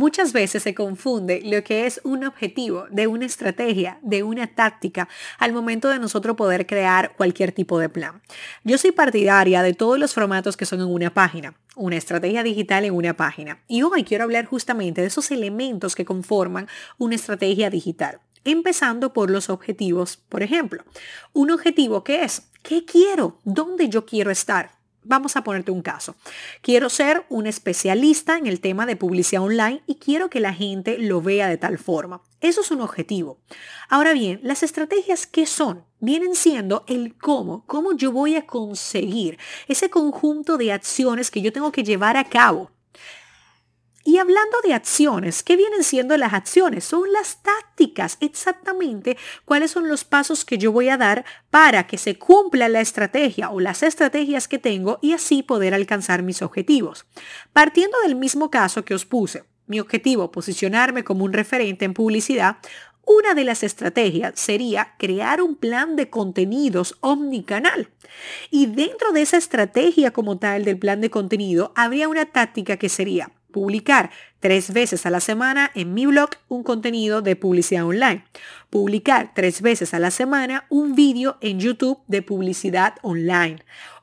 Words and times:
Muchas 0.00 0.32
veces 0.32 0.62
se 0.62 0.74
confunde 0.74 1.42
lo 1.44 1.62
que 1.62 1.84
es 1.84 2.00
un 2.04 2.24
objetivo 2.24 2.86
de 2.90 3.06
una 3.06 3.26
estrategia, 3.26 3.98
de 4.00 4.22
una 4.22 4.46
táctica, 4.46 5.10
al 5.38 5.52
momento 5.52 5.90
de 5.90 5.98
nosotros 5.98 6.36
poder 6.36 6.66
crear 6.66 7.14
cualquier 7.18 7.52
tipo 7.52 7.78
de 7.78 7.90
plan. 7.90 8.22
Yo 8.64 8.78
soy 8.78 8.92
partidaria 8.92 9.62
de 9.62 9.74
todos 9.74 9.98
los 9.98 10.14
formatos 10.14 10.56
que 10.56 10.64
son 10.64 10.80
en 10.80 10.86
una 10.86 11.12
página, 11.12 11.52
una 11.76 11.98
estrategia 11.98 12.42
digital 12.42 12.86
en 12.86 12.94
una 12.94 13.14
página. 13.14 13.60
Y 13.68 13.82
hoy 13.82 14.04
quiero 14.04 14.24
hablar 14.24 14.46
justamente 14.46 15.02
de 15.02 15.08
esos 15.08 15.30
elementos 15.30 15.94
que 15.94 16.06
conforman 16.06 16.66
una 16.96 17.16
estrategia 17.16 17.68
digital. 17.68 18.20
Empezando 18.42 19.12
por 19.12 19.28
los 19.28 19.50
objetivos, 19.50 20.16
por 20.30 20.42
ejemplo. 20.42 20.82
Un 21.34 21.50
objetivo 21.50 22.04
que 22.04 22.24
es, 22.24 22.48
¿qué 22.62 22.86
quiero? 22.86 23.38
¿Dónde 23.44 23.90
yo 23.90 24.06
quiero 24.06 24.30
estar? 24.30 24.79
Vamos 25.02 25.36
a 25.36 25.42
ponerte 25.42 25.70
un 25.70 25.82
caso. 25.82 26.14
Quiero 26.60 26.90
ser 26.90 27.24
un 27.30 27.46
especialista 27.46 28.36
en 28.36 28.46
el 28.46 28.60
tema 28.60 28.84
de 28.84 28.96
publicidad 28.96 29.42
online 29.42 29.82
y 29.86 29.94
quiero 29.94 30.28
que 30.28 30.40
la 30.40 30.52
gente 30.52 30.98
lo 30.98 31.22
vea 31.22 31.48
de 31.48 31.56
tal 31.56 31.78
forma. 31.78 32.22
Eso 32.40 32.60
es 32.60 32.70
un 32.70 32.80
objetivo. 32.80 33.38
Ahora 33.88 34.12
bien, 34.12 34.40
las 34.42 34.62
estrategias 34.62 35.26
¿qué 35.26 35.46
son? 35.46 35.84
Vienen 36.00 36.34
siendo 36.34 36.84
el 36.86 37.16
cómo, 37.16 37.64
cómo 37.66 37.92
yo 37.92 38.12
voy 38.12 38.36
a 38.36 38.46
conseguir 38.46 39.38
ese 39.68 39.90
conjunto 39.90 40.56
de 40.56 40.72
acciones 40.72 41.30
que 41.30 41.42
yo 41.42 41.52
tengo 41.52 41.72
que 41.72 41.84
llevar 41.84 42.16
a 42.16 42.24
cabo 42.24 42.70
y 44.02 44.16
hablando 44.16 44.56
de 44.64 44.72
acciones, 44.72 45.42
¿qué 45.42 45.56
vienen 45.56 45.84
siendo 45.84 46.16
las 46.16 46.32
acciones? 46.32 46.84
Son 46.84 47.12
las 47.12 47.42
tácticas, 47.42 48.16
exactamente 48.20 49.18
cuáles 49.44 49.72
son 49.72 49.88
los 49.88 50.04
pasos 50.04 50.44
que 50.46 50.56
yo 50.56 50.72
voy 50.72 50.88
a 50.88 50.96
dar 50.96 51.24
para 51.50 51.86
que 51.86 51.98
se 51.98 52.18
cumpla 52.18 52.68
la 52.70 52.80
estrategia 52.80 53.50
o 53.50 53.60
las 53.60 53.82
estrategias 53.82 54.48
que 54.48 54.58
tengo 54.58 54.98
y 55.02 55.12
así 55.12 55.42
poder 55.42 55.74
alcanzar 55.74 56.22
mis 56.22 56.40
objetivos. 56.40 57.04
Partiendo 57.52 57.98
del 58.02 58.16
mismo 58.16 58.50
caso 58.50 58.84
que 58.86 58.94
os 58.94 59.04
puse, 59.04 59.44
mi 59.66 59.80
objetivo, 59.80 60.32
posicionarme 60.32 61.04
como 61.04 61.24
un 61.24 61.34
referente 61.34 61.84
en 61.84 61.94
publicidad, 61.94 62.56
una 63.04 63.34
de 63.34 63.44
las 63.44 63.62
estrategias 63.62 64.32
sería 64.36 64.94
crear 64.98 65.42
un 65.42 65.56
plan 65.56 65.96
de 65.96 66.08
contenidos 66.08 66.96
omnicanal. 67.00 67.90
Y 68.50 68.66
dentro 68.66 69.12
de 69.12 69.22
esa 69.22 69.36
estrategia 69.36 70.10
como 70.12 70.38
tal 70.38 70.64
del 70.64 70.78
plan 70.78 71.00
de 71.00 71.10
contenido, 71.10 71.72
habría 71.76 72.08
una 72.08 72.26
táctica 72.26 72.76
que 72.76 72.88
sería 72.88 73.32
Publicar 73.50 74.10
tres 74.40 74.72
veces 74.72 75.06
a 75.06 75.10
la 75.10 75.20
semana 75.20 75.70
en 75.74 75.94
mi 75.94 76.06
blog 76.06 76.30
un 76.48 76.62
contenido 76.62 77.22
de 77.22 77.36
publicidad 77.36 77.84
online. 77.84 78.24
Publicar 78.70 79.32
tres 79.34 79.62
veces 79.62 79.94
a 79.94 79.98
la 79.98 80.10
semana 80.10 80.64
un 80.68 80.94
vídeo 80.94 81.36
en 81.40 81.60
YouTube 81.60 81.98
de 82.06 82.22
publicidad 82.22 82.94
online. 83.02 83.62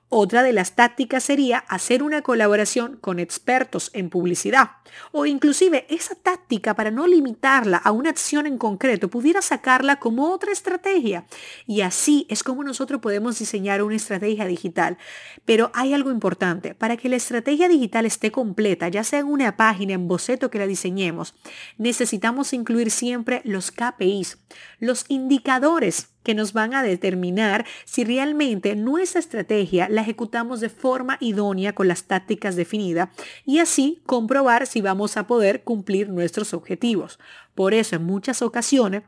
Otra 0.10 0.42
de 0.42 0.54
las 0.54 0.74
tácticas 0.74 1.26
sería 1.26 1.58
hacer 1.58 2.02
una 2.02 2.22
colaboración 2.22 2.96
con 2.96 3.20
expertos 3.20 3.92
en 3.94 4.10
publicidad. 4.10 4.72
O 5.12 5.26
inclusive 5.26 5.86
esa 5.90 6.16
táctica 6.16 6.76
para 6.76 6.92
no 6.92 7.08
limitarla 7.08 7.76
a 7.76 7.92
una 7.92 8.10
acción 8.10 8.48
en 8.48 8.58
concreto 8.58 9.10
pudiera 9.10 9.42
sacarla 9.42 9.98
como 9.98 10.32
otra 10.32 10.54
estrategia. 10.54 11.26
Y 11.66 11.82
así 11.82 12.26
es 12.30 12.42
como 12.42 12.64
nosotros 12.64 13.02
podemos 13.02 13.38
diseñar 13.38 13.84
una 13.84 13.98
estrategia 13.98 14.46
digital. 14.46 14.98
Pero 15.44 15.72
hay 15.74 15.94
algo 15.94 16.10
importante, 16.10 16.74
para 16.74 16.96
que 16.96 17.10
la 17.10 17.18
estrategia 17.18 17.68
digital 17.68 18.06
esté 18.06 18.32
completa, 18.32 18.88
ya 18.88 19.04
sea 19.04 19.20
en 19.20 19.28
una 19.28 19.58
página, 19.58 19.94
en 19.94 20.08
boceto 20.08 20.50
que 20.50 20.60
la 20.60 20.68
diseñemos, 20.68 21.36
necesitamos 21.78 22.54
incluir 22.54 22.92
siempre 22.92 23.42
los 23.44 23.72
KPIs, 23.72 24.38
los 24.80 25.04
indicadores 25.10 26.12
que 26.28 26.36
nos 26.36 26.52
van 26.52 26.74
a 26.74 26.84
determinar 26.84 27.66
si 27.86 28.04
realmente 28.04 28.76
nuestra 28.76 29.22
estrategia 29.22 29.88
la 29.88 30.02
ejecutamos 30.02 30.60
de 30.60 30.68
forma 30.68 31.16
idónea 31.22 31.74
con 31.74 31.88
las 31.88 32.04
tácticas 32.04 32.58
definidas 32.58 33.08
y 33.46 33.60
así 33.60 34.02
comprobar 34.06 34.68
si 34.68 34.82
vamos 34.82 35.16
a 35.16 35.26
poder 35.26 35.64
cumplir 35.64 36.10
nuestros 36.10 36.54
objetivos. 36.54 37.18
Por 37.56 37.74
eso 37.74 37.96
en 37.96 38.04
muchas 38.04 38.42
ocasiones 38.42 39.04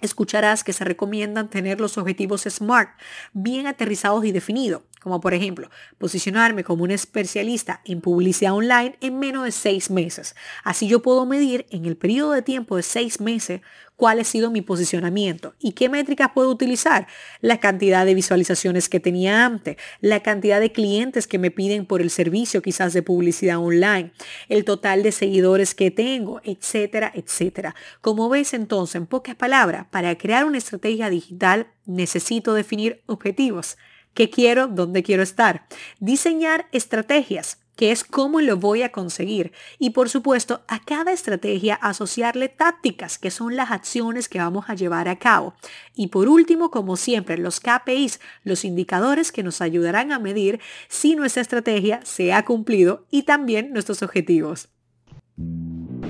escucharás 0.00 0.64
que 0.64 0.72
se 0.72 0.84
recomiendan 0.84 1.50
tener 1.50 1.78
los 1.78 1.98
objetivos 1.98 2.44
SMART 2.48 2.88
bien 3.34 3.66
aterrizados 3.66 4.24
y 4.24 4.32
definidos, 4.32 4.80
como 5.02 5.20
por 5.20 5.34
ejemplo 5.34 5.68
posicionarme 5.98 6.64
como 6.64 6.84
un 6.84 6.90
especialista 6.90 7.80
en 7.84 8.00
publicidad 8.00 8.54
online 8.54 8.96
en 9.00 9.18
menos 9.18 9.44
de 9.44 9.52
seis 9.52 9.90
meses. 9.90 10.36
Así 10.64 10.86
yo 10.86 11.02
puedo 11.02 11.26
medir 11.26 11.66
en 11.70 11.86
el 11.86 11.96
periodo 11.96 12.32
de 12.32 12.42
tiempo 12.42 12.76
de 12.76 12.82
seis 12.82 13.20
meses 13.20 13.60
cuál 13.96 14.18
ha 14.18 14.24
sido 14.24 14.50
mi 14.50 14.62
posicionamiento 14.62 15.54
y 15.60 15.72
qué 15.72 15.88
métricas 15.88 16.30
puedo 16.34 16.50
utilizar. 16.50 17.06
La 17.40 17.60
cantidad 17.60 18.04
de 18.04 18.14
visualizaciones 18.14 18.88
que 18.88 19.00
tenía 19.00 19.44
antes, 19.44 19.76
la 20.00 20.20
cantidad 20.20 20.60
de 20.60 20.72
clientes 20.72 21.26
que 21.26 21.38
me 21.38 21.50
piden 21.50 21.86
por 21.86 22.00
el 22.00 22.10
servicio 22.10 22.62
quizás 22.62 22.92
de 22.94 23.02
publicidad 23.02 23.58
online, 23.58 24.12
el 24.48 24.64
total 24.64 25.02
de 25.02 25.12
seguidores 25.12 25.74
que 25.74 25.90
tengo, 25.90 26.40
etcétera, 26.44 27.12
etcétera. 27.14 27.74
Como 28.00 28.28
ves 28.28 28.54
entonces, 28.54 28.96
en 28.96 29.06
pocas 29.06 29.36
palabras, 29.36 29.86
para 29.90 30.16
crear 30.16 30.44
una 30.44 30.58
estrategia 30.58 31.10
digital 31.10 31.68
necesito 31.86 32.54
definir 32.54 33.02
objetivos. 33.06 33.76
¿Qué 34.14 34.30
quiero? 34.30 34.66
¿Dónde 34.66 35.02
quiero 35.02 35.22
estar? 35.22 35.66
Diseñar 36.00 36.66
estrategias 36.72 37.58
que 37.76 37.90
es 37.90 38.04
cómo 38.04 38.40
lo 38.40 38.56
voy 38.56 38.82
a 38.82 38.92
conseguir. 38.92 39.52
Y 39.78 39.90
por 39.90 40.08
supuesto, 40.08 40.62
a 40.68 40.80
cada 40.80 41.12
estrategia 41.12 41.74
asociarle 41.74 42.48
tácticas, 42.48 43.18
que 43.18 43.30
son 43.30 43.56
las 43.56 43.70
acciones 43.70 44.28
que 44.28 44.38
vamos 44.38 44.66
a 44.68 44.74
llevar 44.74 45.08
a 45.08 45.18
cabo. 45.18 45.54
Y 45.94 46.08
por 46.08 46.28
último, 46.28 46.70
como 46.70 46.96
siempre, 46.96 47.38
los 47.38 47.60
KPIs, 47.60 48.20
los 48.44 48.64
indicadores 48.64 49.32
que 49.32 49.42
nos 49.42 49.60
ayudarán 49.60 50.12
a 50.12 50.18
medir 50.18 50.60
si 50.88 51.16
nuestra 51.16 51.42
estrategia 51.42 52.00
se 52.04 52.32
ha 52.32 52.44
cumplido 52.44 53.06
y 53.10 53.22
también 53.22 53.72
nuestros 53.72 54.02
objetivos. 54.02 54.68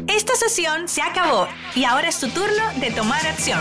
Esta 0.09 0.35
sesión 0.35 0.89
se 0.89 1.01
acabó 1.01 1.47
y 1.75 1.85
ahora 1.85 2.09
es 2.09 2.19
tu 2.19 2.29
turno 2.29 2.65
de 2.81 2.91
tomar 2.91 3.25
acción. 3.27 3.61